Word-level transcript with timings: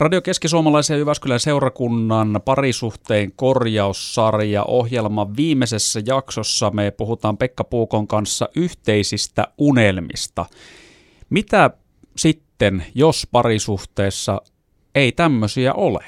Radio 0.00 0.22
Keski-Suomalaisen 0.22 0.98
Jyväskylän 0.98 1.40
seurakunnan 1.40 2.40
parisuhteen 2.44 3.32
korjaussarja 3.36 4.64
ohjelman 4.64 5.36
viimeisessä 5.36 6.00
jaksossa 6.06 6.70
me 6.70 6.90
puhutaan 6.90 7.36
Pekka 7.36 7.64
Puukon 7.64 8.06
kanssa 8.06 8.48
yhteisistä 8.56 9.48
unelmista. 9.58 10.46
Mitä 11.30 11.70
sitten, 12.16 12.84
jos 12.94 13.28
parisuhteessa 13.32 14.40
ei 14.94 15.12
tämmöisiä 15.12 15.74
ole? 15.74 16.04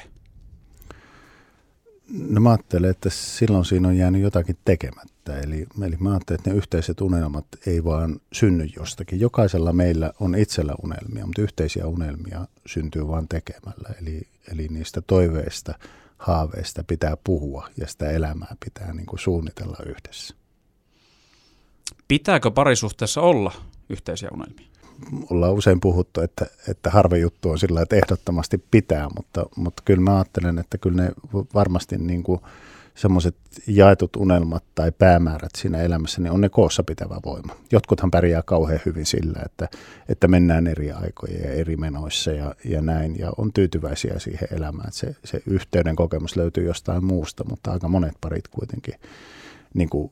No 2.12 2.40
mä 2.40 2.50
ajattelen, 2.50 2.90
että 2.90 3.10
silloin 3.10 3.64
siinä 3.64 3.88
on 3.88 3.96
jäänyt 3.96 4.22
jotakin 4.22 4.56
tekemättä. 4.64 5.40
Eli, 5.40 5.66
eli 5.82 5.96
mä 6.00 6.11
ajattelen, 6.11 6.38
että 6.40 6.50
ne 6.50 6.56
yhteiset 6.56 7.00
unelmat 7.00 7.46
ei 7.66 7.84
vaan 7.84 8.20
synny 8.32 8.68
jostakin. 8.76 9.20
Jokaisella 9.20 9.72
meillä 9.72 10.12
on 10.20 10.34
itsellä 10.34 10.75
unelmia, 10.82 11.26
mutta 11.26 11.43
yhteisiä 11.43 11.86
unelmia 11.86 12.46
syntyy 12.66 13.08
vain 13.08 13.29
tekemällä. 13.29 13.94
Eli, 14.02 14.22
eli 14.52 14.68
niistä 14.68 15.00
toiveista, 15.00 15.75
haaveista 16.18 16.85
pitää 16.85 17.16
puhua 17.25 17.68
ja 17.76 17.86
sitä 17.86 18.11
elämää 18.11 18.57
pitää 18.64 18.94
niin 18.94 19.07
kuin 19.07 19.21
suunnitella 19.21 19.76
yhdessä. 19.86 20.35
Pitääkö 22.08 22.50
parisuhteessa 22.50 23.21
olla 23.21 23.52
yhteisiä 23.88 24.29
unelmia? 24.32 24.71
Ollaan 25.30 25.52
usein 25.52 25.80
puhuttu, 25.80 26.20
että, 26.20 26.46
että 26.68 26.90
harva 26.90 27.16
juttu 27.16 27.50
on 27.50 27.58
sillä 27.58 27.82
että 27.82 27.96
ehdottomasti 27.96 28.64
pitää, 28.70 29.08
mutta, 29.16 29.46
mutta 29.56 29.82
kyllä 29.84 30.00
mä 30.00 30.16
ajattelen, 30.16 30.58
että 30.58 30.78
kyllä 30.78 31.02
ne 31.02 31.12
varmasti 31.54 31.98
niin 31.98 32.22
kuin 32.22 32.41
semmoiset 32.94 33.36
jaetut 33.66 34.16
unelmat 34.16 34.64
tai 34.74 34.92
päämäärät 34.92 35.50
siinä 35.56 35.78
elämässä, 35.78 36.20
niin 36.20 36.32
on 36.32 36.41
ne 36.41 36.48
koossa 36.48 36.82
pitävä 36.82 37.20
voima. 37.24 37.56
Jotkuthan 37.72 38.10
pärjää 38.10 38.42
kauhean 38.42 38.80
hyvin 38.86 39.06
sillä, 39.06 39.42
että, 39.44 39.68
että 40.08 40.28
mennään 40.28 40.66
eri 40.66 40.92
aikoja 40.92 41.38
ja 41.38 41.52
eri 41.52 41.77
menoissa 41.77 42.30
ja, 42.30 42.54
ja 42.64 42.82
näin, 42.82 43.18
ja 43.18 43.32
on 43.36 43.52
tyytyväisiä 43.52 44.18
siihen 44.18 44.48
elämään. 44.50 44.92
Se, 44.92 45.16
se 45.24 45.42
yhteyden 45.46 45.96
kokemus 45.96 46.36
löytyy 46.36 46.64
jostain 46.64 47.04
muusta, 47.04 47.44
mutta 47.44 47.72
aika 47.72 47.88
monet 47.88 48.14
parit 48.20 48.48
kuitenkin 48.48 48.94
niin 49.74 49.88
kuin 49.88 50.10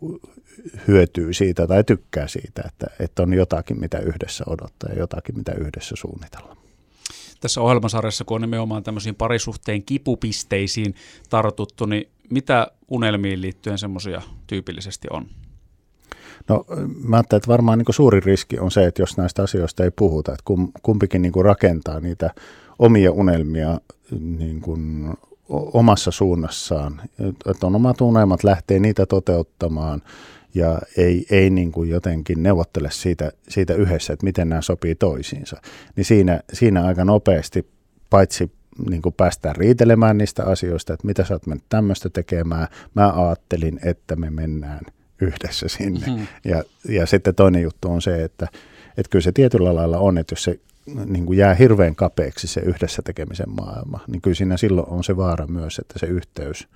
hyötyy 0.89 1.33
siitä 1.33 1.67
tai 1.67 1.85
tykkää 1.85 2.29
siitä, 2.29 2.63
että, 2.67 2.87
että 3.01 3.23
on 3.23 3.35
jotakin, 3.35 3.81
mitä 3.81 3.99
yhdessä 3.99 4.45
odottaa 4.47 4.91
ja 4.91 4.99
jotakin, 4.99 5.39
mitä 5.39 5.53
yhdessä 5.53 5.97
suunnitella. 5.99 6.57
Tässä 7.41 7.61
ohjelmasarjassa, 7.61 8.25
kun 8.25 8.35
on 8.35 8.41
nimenomaan 8.41 8.83
tämmöisiin 8.83 9.15
parisuhteen 9.15 9.83
kipupisteisiin 9.83 10.95
tartuttu, 11.31 11.87
niin 11.87 12.11
mitä 12.31 12.67
unelmiin 12.89 13.41
liittyen 13.41 13.79
semmoisia 13.79 14.23
tyypillisesti 14.47 15.09
on? 15.11 15.27
No 16.49 16.65
mä 17.05 17.17
ajattelen, 17.17 17.39
että 17.39 17.49
varmaan 17.49 17.79
niin 17.79 17.95
suuri 17.95 18.21
riski 18.21 18.59
on 18.59 18.71
se, 18.71 18.87
että 18.87 19.03
jos 19.03 19.17
näistä 19.17 19.43
asioista 19.43 19.85
ei 19.85 19.91
puhuta, 19.91 20.33
että 20.33 20.45
kumpikin 20.83 21.23
niin 21.23 21.33
rakentaa 21.43 22.01
niitä 22.01 22.31
omia 22.79 23.13
unelmia 23.13 23.81
niin 24.21 24.61
kuin 24.61 25.15
omassa 25.51 26.11
suunnassaan, 26.11 27.01
että 27.47 27.67
on 27.67 27.77
omat 27.77 28.01
unelmat, 28.01 28.45
lähtee 28.45 28.79
niitä 28.79 29.07
toteuttamaan 29.07 30.03
ja 30.55 30.79
ei, 30.97 31.27
ei 31.31 31.51
niin 31.51 31.73
kuin 31.73 31.91
jotenkin 31.91 32.43
neuvottele 32.43 32.91
siitä, 32.91 33.33
siitä 33.49 33.75
yhdessä, 33.75 34.13
että 34.13 34.25
miten 34.25 34.49
nämä 34.49 34.63
sopii 34.63 34.95
toisiinsa, 34.95 35.61
niin 35.97 36.05
siinä, 36.05 36.41
siinä 36.53 36.85
aika 36.85 37.05
nopeasti 37.05 37.71
paitsi 38.11 38.53
niin 38.91 39.03
kuin 39.03 39.15
päästään 39.15 39.57
riitelemään 39.57 40.19
niistä 40.19 40.45
asioista, 40.45 40.93
että 40.93 41.07
mitä 41.07 41.25
sä 41.25 41.35
oot 41.35 41.47
mennyt 41.47 41.65
tämmöistä 41.69 42.11
tekemään, 42.11 42.69
mä 42.95 43.13
ajattelin, 43.27 43.81
että 43.85 44.17
me 44.17 44.31
mennään 44.31 44.81
yhdessä 45.21 45.69
sinne. 45.69 46.07
Hmm. 46.07 46.27
Ja, 46.45 46.65
ja 46.89 47.07
sitten 47.07 47.35
toinen 47.35 47.63
juttu 47.63 47.91
on 47.91 48.03
se, 48.03 48.25
että, 48.25 48.49
että 48.97 49.11
kyllä 49.11 49.23
se 49.23 49.33
tietyllä 49.33 49.75
lailla 49.75 49.99
on, 49.99 50.19
että 50.19 50.33
jos 50.33 50.45
se 50.45 50.61
niin 50.87 51.27
kuin 51.27 51.39
jää 51.39 51.55
hirveän 51.55 51.95
kapeaksi 51.95 52.47
se 52.47 52.61
yhdessä 52.61 53.03
tekemisen 53.03 53.51
maailma, 53.51 54.01
niin 54.07 54.21
kyllä 54.21 54.35
siinä 54.35 54.57
silloin 54.57 54.89
on 54.89 55.05
se 55.05 55.17
vaara 55.17 55.47
myös, 55.47 55.79
että 55.79 55.99
se 55.99 56.07
yhteys, 56.07 56.69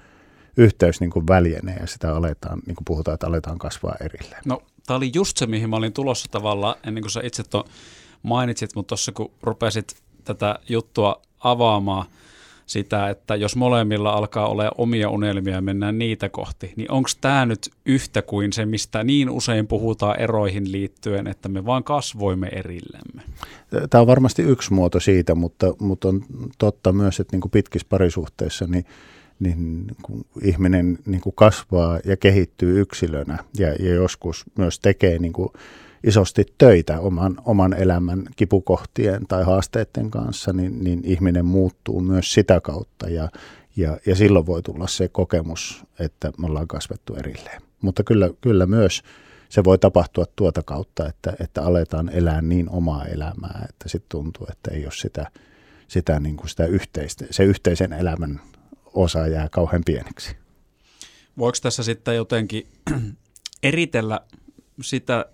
yhteys 0.57 1.01
niin 1.01 1.11
kuin 1.11 1.27
väljenee 1.27 1.77
ja 1.81 1.87
sitä 1.87 2.17
aletaan, 2.17 2.59
niin 2.67 2.77
kuin 2.77 2.85
puhutaan, 2.85 3.15
että 3.15 3.27
aletaan 3.27 3.59
kasvaa 3.59 3.95
erilleen. 4.01 4.43
No, 4.45 4.63
tämä 4.87 4.97
oli 4.97 5.11
just 5.15 5.37
se, 5.37 5.47
mihin 5.47 5.71
mä 5.71 5.77
olin 5.77 5.93
tulossa 5.93 6.27
tavallaan, 6.31 6.75
ennen 6.87 7.03
kuin 7.03 7.11
sä 7.11 7.21
itse 7.25 7.43
to 7.43 7.65
mainitsit, 8.23 8.71
mutta 8.75 8.89
tuossa 8.89 9.13
kun 9.13 9.31
rupesit 9.43 9.97
tätä 10.25 10.59
juttua 10.69 11.23
avaamaan– 11.41 12.07
sitä, 12.67 13.11
että 13.11 13.37
jos 13.37 13.57
molemmilla 13.57 14.11
alkaa 14.11 14.49
olla 14.49 14.73
omia 14.79 15.11
unelmia 15.11 15.55
ja 15.55 15.61
mennään 15.61 15.99
niitä 15.99 16.29
kohti, 16.29 16.73
niin 16.77 16.91
onko 16.91 17.09
tämä 17.21 17.47
nyt 17.47 17.71
yhtä 17.87 18.23
kuin 18.23 18.53
se, 18.53 18.67
mistä 18.67 19.05
niin 19.05 19.31
usein 19.31 19.67
puhutaan 19.67 20.21
eroihin 20.21 20.73
liittyen, 20.73 21.27
että 21.27 21.49
me 21.49 21.67
vaan 21.67 21.85
kasvoimme 21.85 22.49
erillemme? 22.53 23.23
Tämä 23.91 24.01
on 24.01 24.07
varmasti 24.07 24.43
yksi 24.43 24.73
muoto 24.73 25.01
siitä, 25.01 25.35
mutta, 25.35 25.75
mutta 25.81 26.09
on 26.09 26.25
totta 26.59 26.93
myös, 26.93 27.21
että 27.21 27.35
niin 27.37 27.41
kuin 27.41 27.51
pitkissä 27.51 27.87
parisuhteissa 27.91 28.67
niin 28.67 28.85
niin 29.41 29.87
kun 30.03 30.25
ihminen 30.43 30.99
niin 31.07 31.21
kuin 31.21 31.35
kasvaa 31.37 31.99
ja 32.05 32.17
kehittyy 32.17 32.81
yksilönä 32.81 33.39
ja, 33.59 33.69
ja 33.69 33.95
joskus 33.95 34.45
myös 34.59 34.81
tekee 34.81 35.19
niin 35.19 35.33
kuin 35.33 35.49
isosti 36.05 36.47
töitä 36.59 37.01
oman, 37.01 37.37
oman 37.45 37.73
elämän 37.73 38.23
kipukohtien 38.37 39.27
tai 39.29 39.45
haasteiden 39.45 40.11
kanssa, 40.11 40.53
niin, 40.53 40.85
niin 40.85 41.01
ihminen 41.05 41.45
muuttuu 41.45 42.01
myös 42.01 42.33
sitä 42.33 42.61
kautta 42.61 43.11
ja, 43.11 43.29
ja, 43.77 43.99
ja 44.07 44.17
silloin 44.17 44.47
voi 44.47 44.63
tulla 44.63 44.87
se 44.87 45.09
kokemus, 45.09 45.85
että 45.99 46.33
me 46.39 46.47
ollaan 46.47 46.69
kasvettu 46.69 47.15
erilleen. 47.15 47.63
Mutta 47.83 48.05
kyllä, 48.05 48.31
kyllä 48.41 48.67
myös 48.67 49.03
se 49.55 49.65
voi 49.65 49.79
tapahtua 49.79 50.25
tuota 50.37 50.63
kautta, 50.63 51.09
että, 51.09 51.33
että 51.41 51.63
aletaan 51.63 52.09
elää 52.09 52.43
niin 52.43 52.71
omaa 52.71 53.05
elämää, 53.05 53.67
että 53.69 53.89
sitten 53.89 54.09
tuntuu, 54.09 54.47
että 54.51 54.71
ei 54.71 54.85
ole 54.85 54.93
sitä, 54.93 55.31
sitä, 55.89 56.21
niin 56.21 56.37
kuin 56.37 56.49
sitä 56.49 56.67
yhteistä, 56.67 57.25
se 57.31 57.45
yhteisen 57.45 57.93
elämän 57.93 58.41
osa 58.95 59.27
jää 59.27 59.49
kauhean 59.49 59.83
pieneksi. 59.87 60.37
Voiko 61.39 61.59
tässä 61.63 61.83
sitten 61.83 62.17
jotenkin 62.17 62.67
eritellä 63.63 64.21
sitä 64.83 65.27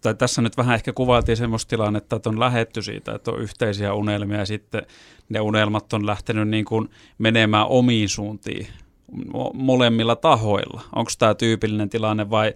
tai 0.00 0.14
tässä 0.14 0.42
nyt 0.42 0.56
vähän 0.56 0.74
ehkä 0.74 0.92
kuvailtiin 0.92 1.36
semmoista 1.36 1.70
tilannetta, 1.70 2.16
että 2.16 2.28
on 2.28 2.40
lähetty 2.40 2.82
siitä, 2.82 3.14
että 3.14 3.30
on 3.30 3.40
yhteisiä 3.40 3.94
unelmia 3.94 4.38
ja 4.38 4.46
sitten 4.46 4.82
ne 5.28 5.40
unelmat 5.40 5.92
on 5.92 6.06
lähtenyt 6.06 6.48
niin 6.48 6.64
kuin 6.64 6.88
menemään 7.18 7.66
omiin 7.66 8.08
suuntiin 8.08 8.66
molemmilla 9.54 10.16
tahoilla. 10.16 10.82
Onko 10.94 11.10
tämä 11.18 11.34
tyypillinen 11.34 11.88
tilanne 11.88 12.30
vai 12.30 12.54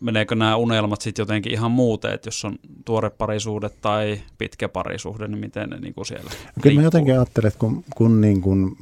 meneekö 0.00 0.34
nämä 0.34 0.56
unelmat 0.56 1.00
sitten 1.00 1.22
jotenkin 1.22 1.52
ihan 1.52 1.70
muuten, 1.70 2.12
että 2.12 2.28
jos 2.28 2.44
on 2.44 2.56
tuore 2.84 3.10
parisuhde 3.10 3.68
tai 3.68 4.20
pitkä 4.38 4.68
parisuhde, 4.68 5.28
niin 5.28 5.38
miten 5.38 5.70
ne 5.70 5.80
niin 5.80 5.94
kuin 5.94 6.06
siellä 6.06 6.30
Kyllä 6.30 6.50
liikkuu? 6.54 6.74
mä 6.74 6.82
jotenkin 6.82 7.14
ajattelen, 7.14 7.48
että 7.48 7.58
kun, 7.58 7.84
kun 7.94 8.20
niin 8.20 8.40
kuin 8.40 8.76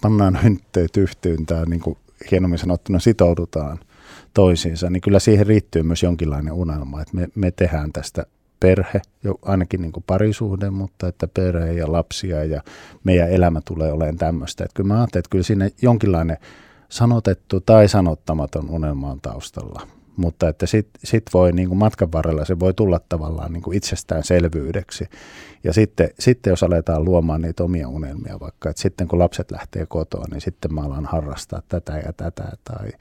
pannaan 0.00 0.42
hyntteet 0.42 0.96
yhteen 0.96 1.46
tai 1.46 1.66
niin 1.66 1.80
kuin 1.80 1.98
hienommin 2.30 2.58
sanottuna 2.58 2.98
sitoudutaan– 2.98 3.78
toisiinsa, 4.34 4.90
niin 4.90 5.00
kyllä 5.00 5.18
siihen 5.18 5.46
riittyy 5.46 5.82
myös 5.82 6.02
jonkinlainen 6.02 6.52
unelma, 6.52 7.02
että 7.02 7.16
me, 7.16 7.28
me 7.34 7.50
tehdään 7.50 7.92
tästä 7.92 8.26
perhe, 8.62 9.02
jo 9.24 9.38
ainakin 9.42 9.82
niin 9.82 9.92
kuin 9.92 10.04
parisuhde, 10.06 10.70
mutta 10.70 11.08
että 11.08 11.28
perhe 11.28 11.72
ja 11.72 11.92
lapsia 11.92 12.44
ja 12.44 12.62
meidän 13.04 13.30
elämä 13.30 13.60
tulee 13.64 13.92
olemaan 13.92 14.16
tämmöistä. 14.16 14.64
Että 14.64 14.74
kyllä 14.74 14.88
mä 14.88 15.00
ajattelen, 15.00 15.20
että 15.20 15.30
kyllä 15.30 15.44
siinä 15.44 15.68
jonkinlainen 15.82 16.36
sanotettu 16.88 17.60
tai 17.60 17.88
sanottamaton 17.88 18.70
unelma 18.70 19.10
on 19.10 19.20
taustalla. 19.20 19.86
Mutta 20.16 20.48
että 20.48 20.66
sitten 20.66 21.00
sit 21.04 21.22
voi 21.34 21.52
niin 21.52 21.68
kuin 21.68 21.78
matkan 21.78 22.12
varrella 22.12 22.44
se 22.44 22.58
voi 22.60 22.74
tulla 22.74 23.00
tavallaan 23.08 23.52
niin 23.52 23.62
kuin 23.62 23.76
itsestäänselvyydeksi. 23.76 25.04
Ja 25.64 25.72
sitten, 25.72 26.10
sitten 26.18 26.50
jos 26.50 26.62
aletaan 26.62 27.04
luomaan 27.04 27.42
niitä 27.42 27.64
omia 27.64 27.88
unelmia 27.88 28.40
vaikka, 28.40 28.70
että 28.70 28.82
sitten 28.82 29.08
kun 29.08 29.18
lapset 29.18 29.50
lähtee 29.50 29.86
kotoa, 29.86 30.24
niin 30.30 30.40
sitten 30.40 30.74
mä 30.74 30.80
alan 30.80 31.06
harrastaa 31.06 31.62
tätä 31.68 31.98
ja 31.98 32.12
tätä 32.12 32.52
tai 32.64 32.92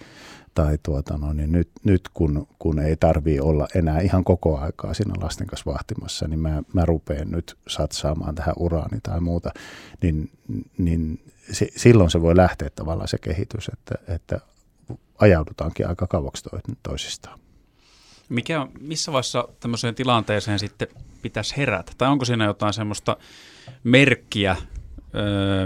tai 0.56 0.78
tuota, 0.84 1.18
no, 1.18 1.34
niin 1.34 1.52
nyt, 1.52 1.70
nyt 1.84 2.02
kun, 2.14 2.48
kun 2.60 2.80
ei 2.80 2.96
tarvii 2.96 3.40
olla 3.40 3.68
enää 3.76 4.00
ihan 4.00 4.24
koko 4.24 4.58
aikaa 4.58 4.94
siinä 4.94 5.14
lasten 5.22 5.48
kanssa 5.48 5.72
vahtimassa, 5.72 6.28
niin 6.28 6.40
mä, 6.40 6.64
mä 6.74 6.86
rupean 6.86 7.32
nyt 7.32 7.58
satsaamaan 7.68 8.36
tähän 8.36 8.56
uraani 8.58 9.00
tai 9.04 9.22
muuta, 9.22 9.52
niin, 10.02 10.30
niin 10.78 11.20
silloin 11.76 12.12
se 12.12 12.22
voi 12.22 12.38
lähteä 12.38 12.70
tavallaan 12.76 13.08
se 13.08 13.18
kehitys, 13.18 13.70
että, 13.74 14.14
että 14.14 14.40
ajaudutaankin 15.22 15.88
aika 15.88 16.08
kauaksi 16.08 16.50
toisistaan. 16.84 17.40
Mikä, 18.30 18.68
missä 18.80 19.12
vaiheessa 19.12 19.48
tämmöiseen 19.60 19.96
tilanteeseen 19.96 20.60
sitten 20.60 20.88
pitäisi 21.22 21.58
herätä? 21.58 21.92
Tai 21.98 22.10
onko 22.10 22.26
siinä 22.26 22.46
jotain 22.46 22.74
semmoista 22.74 23.18
merkkiä, 23.84 24.56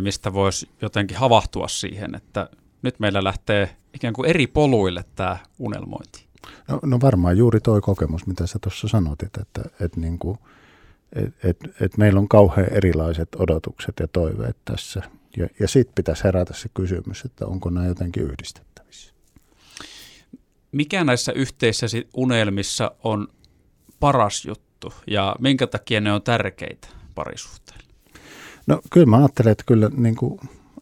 mistä 0.02 0.34
voisi 0.34 0.70
jotenkin 0.82 1.18
havahtua 1.18 1.68
siihen, 1.68 2.16
että 2.16 2.50
nyt 2.82 3.00
meillä 3.00 3.24
lähtee 3.24 3.76
ikään 3.94 4.14
kuin 4.14 4.30
eri 4.30 4.48
poluille 4.48 5.06
tämä 5.16 5.38
unelmointi? 5.60 6.26
No, 6.68 6.80
no 6.84 7.00
varmaan 7.02 7.38
juuri 7.38 7.60
tuo 7.60 7.82
kokemus, 7.82 8.28
mitä 8.28 8.48
sä 8.48 8.60
tuossa 8.60 8.88
sanotit, 8.88 9.38
että, 9.42 9.62
että, 9.80 10.00
niin 10.00 10.20
kuin, 10.20 10.38
että, 11.16 11.50
että, 11.50 11.70
että 11.82 11.98
meillä 11.98 12.20
on 12.20 12.28
kauhean 12.28 12.74
erilaiset 12.74 13.30
odotukset 13.40 13.96
ja 14.00 14.08
toiveet 14.08 14.58
tässä. 14.66 15.02
Ja, 15.38 15.48
ja 15.60 15.68
sitten 15.68 15.96
pitäisi 15.96 16.24
herätä 16.24 16.54
se 16.54 16.70
kysymys, 16.74 17.26
että 17.26 17.46
onko 17.46 17.70
nämä 17.70 17.86
jotenkin 17.88 18.24
yhdistettävissä. 18.24 19.15
Mikä 20.76 21.04
näissä 21.04 21.32
yhteisissä 21.32 21.98
unelmissa 22.14 22.92
on 23.04 23.28
paras 24.00 24.46
juttu 24.46 24.94
ja 25.08 25.36
minkä 25.40 25.68
takia 25.68 26.02
ne 26.02 26.14
on 26.14 26.22
tärkeitä 26.22 26.88
parisuhteille? 27.16 27.84
No 28.68 28.82
kyllä 28.92 29.06
mä 29.06 29.18
ajattelen, 29.18 29.52
että 29.52 29.64
kyllä 29.68 29.90
niin 29.98 30.16
kuin 30.16 30.40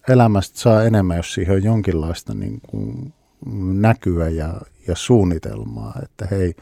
elämästä 0.08 0.58
saa 0.58 0.84
enemmän, 0.84 1.16
jos 1.16 1.34
siihen 1.34 1.54
on 1.54 1.64
jonkinlaista 1.64 2.34
niin 2.34 2.60
kuin 2.66 3.12
näkyä 3.80 4.28
ja, 4.28 4.60
ja 4.88 4.96
suunnitelmaa, 4.96 5.98
että 6.02 6.28
hei, 6.30 6.54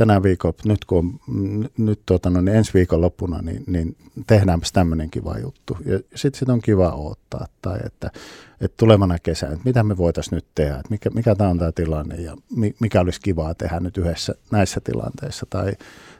tänä 0.00 0.22
viikolla, 0.22 0.54
nyt 0.64 0.84
kun 0.84 0.98
on, 0.98 1.68
nyt 1.78 2.00
tuota, 2.06 2.30
no, 2.30 2.40
niin 2.40 2.56
ensi 2.56 2.74
viikon 2.74 3.00
loppuna, 3.00 3.42
niin, 3.42 3.64
niin 3.66 3.96
tehdäänpä 4.26 4.66
tämmöinen 4.72 5.10
kiva 5.10 5.38
juttu. 5.38 5.76
Ja 5.84 5.98
sitten 6.14 6.38
sit 6.38 6.48
on 6.48 6.60
kiva 6.60 6.92
odottaa, 6.92 7.46
tai 7.62 7.78
että, 7.86 8.10
että 8.60 8.76
tulevana 8.76 9.18
kesänä, 9.18 9.52
että 9.52 9.64
mitä 9.64 9.82
me 9.82 9.96
voitaisiin 9.96 10.36
nyt 10.36 10.46
tehdä, 10.54 10.74
että 10.74 10.90
mikä, 10.90 11.10
mikä 11.10 11.34
tämä 11.34 11.50
on 11.50 11.58
tämä 11.58 11.72
tilanne 11.72 12.14
ja 12.14 12.36
mikä 12.80 13.00
olisi 13.00 13.20
kivaa 13.20 13.54
tehdä 13.54 13.80
nyt 13.80 13.96
yhdessä 13.96 14.34
näissä 14.50 14.80
tilanteissa. 14.84 15.46
Tai, 15.50 15.72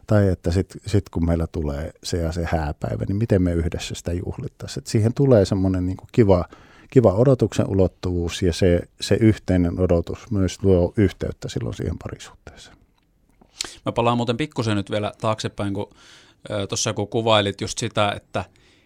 tai 0.06 0.28
että 0.28 0.50
sitten 0.50 0.80
sit 0.86 1.08
kun 1.08 1.26
meillä 1.26 1.46
tulee 1.46 1.92
se 2.02 2.18
ja 2.18 2.32
se 2.32 2.44
hääpäivä, 2.44 3.04
niin 3.08 3.16
miten 3.16 3.42
me 3.42 3.52
yhdessä 3.52 3.94
sitä 3.94 4.12
juhlittaisiin. 4.12 4.84
Siihen 4.86 5.14
tulee 5.14 5.44
semmoinen 5.44 5.86
niin 5.86 5.96
kiva, 6.12 6.44
kiva 6.90 7.12
odotuksen 7.12 7.66
ulottuvuus 7.68 8.42
ja 8.42 8.52
se, 8.52 8.80
se 9.00 9.14
yhteinen 9.14 9.80
odotus 9.80 10.30
myös 10.30 10.62
luo 10.62 10.92
yhteyttä 10.96 11.48
silloin 11.48 11.74
siihen 11.74 11.98
parisuhteeseen. 11.98 12.79
Mä 13.86 13.92
palaan 13.92 14.16
muuten 14.16 14.36
pikkusen 14.36 14.76
nyt 14.76 14.90
vielä 14.90 15.12
taaksepäin, 15.20 15.74
kun 15.74 15.90
tuossa 16.68 16.92
kun 16.92 17.08
kuvailit 17.08 17.60
just 17.60 17.78
sitä, 17.78 18.12
että 18.16 18.44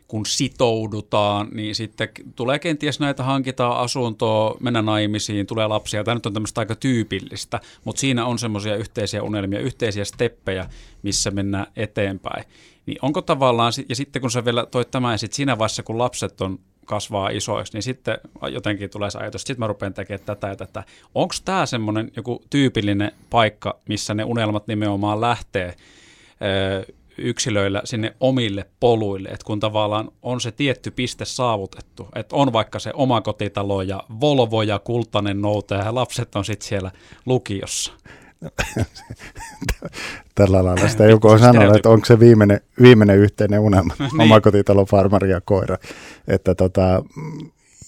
kun 0.08 0.26
sitoudutaan, 0.26 1.48
niin 1.52 1.74
sitten 1.74 2.08
tulee 2.36 2.58
kenties 2.58 3.00
näitä, 3.00 3.22
hankitaan 3.22 3.76
asuntoa, 3.76 4.56
mennä 4.60 4.82
naimisiin, 4.82 5.46
tulee 5.46 5.66
lapsia. 5.66 6.04
Tämä 6.04 6.14
nyt 6.14 6.26
on 6.26 6.32
tämmöistä 6.32 6.60
aika 6.60 6.74
tyypillistä, 6.74 7.60
mutta 7.84 8.00
siinä 8.00 8.24
on 8.24 8.38
semmoisia 8.38 8.76
yhteisiä 8.76 9.22
unelmia, 9.22 9.60
yhteisiä 9.60 10.04
steppejä, 10.04 10.68
missä 11.02 11.30
mennään 11.30 11.66
eteenpäin. 11.76 12.44
Niin 12.86 12.98
onko 13.02 13.22
tavallaan, 13.22 13.72
ja 13.88 13.96
sitten 13.96 14.22
kun 14.22 14.30
sä 14.30 14.44
vielä 14.44 14.66
toit 14.66 14.90
tämän, 14.90 15.12
ja 15.12 15.18
sitten 15.18 15.36
siinä 15.36 15.58
vaiheessa, 15.58 15.82
kun 15.82 15.98
lapset 15.98 16.40
on 16.40 16.58
kasvaa 16.84 17.28
isoiksi, 17.28 17.72
niin 17.72 17.82
sitten 17.82 18.18
jotenkin 18.50 18.90
tulee 18.90 19.10
se 19.10 19.18
ajatus, 19.18 19.42
että 19.42 19.46
sitten 19.46 19.60
mä 19.60 19.66
rupean 19.66 19.94
tekemään 19.94 20.26
tätä 20.26 20.48
ja 20.48 20.56
tätä. 20.56 20.84
Onko 21.14 21.34
tämä 21.44 21.66
semmoinen 21.66 22.12
joku 22.16 22.42
tyypillinen 22.50 23.12
paikka, 23.30 23.78
missä 23.88 24.14
ne 24.14 24.24
unelmat 24.24 24.66
nimenomaan 24.66 25.20
lähtee 25.20 25.74
yksilöillä 27.18 27.82
sinne 27.84 28.16
omille 28.20 28.66
poluille, 28.80 29.28
että 29.28 29.44
kun 29.44 29.60
tavallaan 29.60 30.10
on 30.22 30.40
se 30.40 30.52
tietty 30.52 30.90
piste 30.90 31.24
saavutettu, 31.24 32.08
että 32.14 32.36
on 32.36 32.52
vaikka 32.52 32.78
se 32.78 32.90
oma 32.94 33.20
kotitalo 33.20 33.82
ja 33.82 34.02
Volvo 34.20 34.62
ja 34.62 34.78
kultainen 34.78 35.40
noutaja 35.40 35.84
ja 35.84 35.94
lapset 35.94 36.36
on 36.36 36.44
sitten 36.44 36.68
siellä 36.68 36.90
lukiossa. 37.26 37.92
Tällä 40.34 40.64
lailla 40.64 40.88
sitä 40.88 41.04
joku 41.04 41.28
on 41.28 41.38
sanonut, 41.38 41.76
että 41.76 41.88
onko 41.88 42.06
se 42.06 42.20
viimeinen, 42.20 42.60
viimeinen 42.82 43.18
yhteinen 43.18 43.60
unelma, 43.60 43.94
niin. 43.98 44.20
omakotitalo, 44.20 44.84
farmari 44.84 45.30
ja 45.30 45.40
koira. 45.40 45.78
Että 46.28 46.54
tota, 46.54 47.04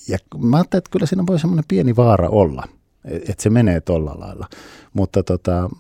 ja 0.08 0.18
mä 0.38 0.56
ajattelin, 0.56 0.80
että 0.80 0.90
kyllä 0.90 1.06
siinä 1.06 1.24
voi 1.26 1.38
semmoinen 1.38 1.64
pieni 1.68 1.96
vaara 1.96 2.28
olla, 2.28 2.64
että 3.04 3.42
se 3.42 3.50
menee 3.50 3.80
tuolla 3.80 4.14
lailla. 4.18 4.46
Mutta 4.92 5.22
tota, 5.22 5.70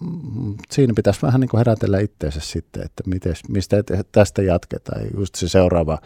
siinä 0.70 0.92
pitäisi 0.96 1.22
vähän 1.22 1.40
niin 1.40 1.48
kuin 1.48 1.58
herätellä 1.58 2.00
itseensä 2.00 2.40
sitten, 2.40 2.82
että 2.82 3.02
mites, 3.06 3.48
mistä 3.48 3.76
tästä 4.12 4.42
jatketaan. 4.42 5.02
Just 5.16 5.34
se 5.34 5.48
seuraava 5.48 5.98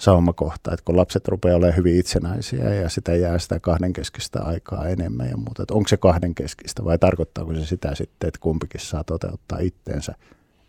saumakohta, 0.00 0.72
että 0.72 0.84
kun 0.84 0.96
lapset 0.96 1.28
rupeaa 1.28 1.56
olemaan 1.56 1.76
hyvin 1.76 1.96
itsenäisiä 1.96 2.74
ja 2.74 2.88
sitä 2.88 3.14
jää 3.14 3.38
sitä 3.38 3.60
kahdenkeskistä 3.60 4.42
aikaa 4.42 4.88
enemmän 4.88 5.28
ja 5.28 5.36
muuta, 5.36 5.62
että 5.62 5.74
onko 5.74 5.88
se 5.88 5.96
kahdenkeskistä 5.96 6.84
vai 6.84 6.98
tarkoittaako 6.98 7.54
se 7.54 7.66
sitä 7.66 7.94
sitten, 7.94 8.28
että 8.28 8.40
kumpikin 8.40 8.80
saa 8.80 9.04
toteuttaa 9.04 9.58
itteensä. 9.58 10.14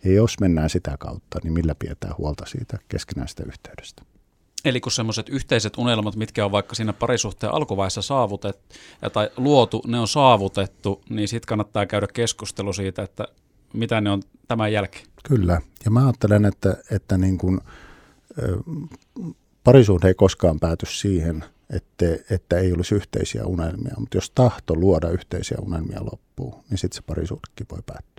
Ja 0.05 0.13
jos 0.13 0.39
mennään 0.39 0.69
sitä 0.69 0.97
kautta, 0.99 1.39
niin 1.43 1.53
millä 1.53 1.75
pidetään 1.75 2.15
huolta 2.17 2.45
siitä 2.45 2.77
keskinäisestä 2.87 3.43
yhteydestä. 3.47 4.03
Eli 4.65 4.81
kun 4.81 4.91
semmoiset 4.91 5.29
yhteiset 5.29 5.77
unelmat, 5.77 6.15
mitkä 6.15 6.45
on 6.45 6.51
vaikka 6.51 6.75
siinä 6.75 6.93
parisuhteen 6.93 7.53
alkuvaiheessa 7.53 8.01
saavutettu 8.01 8.75
tai 9.13 9.29
luotu, 9.37 9.83
ne 9.87 9.99
on 9.99 10.07
saavutettu, 10.07 11.01
niin 11.09 11.27
sitten 11.27 11.47
kannattaa 11.47 11.85
käydä 11.85 12.07
keskustelu 12.13 12.73
siitä, 12.73 13.03
että 13.03 13.27
mitä 13.73 14.01
ne 14.01 14.09
on 14.09 14.21
tämän 14.47 14.73
jälkeen. 14.73 15.05
Kyllä, 15.23 15.61
ja 15.85 15.91
mä 15.91 16.05
ajattelen, 16.05 16.45
että, 16.45 16.77
että 16.91 17.17
niin 17.17 17.37
kun, 17.37 17.61
parisuhde 19.63 20.07
ei 20.07 20.13
koskaan 20.13 20.59
pääty 20.59 20.85
siihen, 20.85 21.43
että, 21.69 22.05
että 22.29 22.57
ei 22.57 22.73
olisi 22.73 22.95
yhteisiä 22.95 23.45
unelmia, 23.45 23.95
mutta 23.99 24.17
jos 24.17 24.31
tahto 24.35 24.75
luoda 24.75 25.09
yhteisiä 25.09 25.57
unelmia 25.61 26.05
loppuu, 26.05 26.63
niin 26.69 26.77
sitten 26.77 26.95
se 26.95 27.01
parisuhdekin 27.01 27.67
voi 27.71 27.79
päättyä. 27.85 28.10